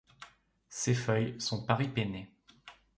[0.67, 2.31] Ses feuilles sont paripennées.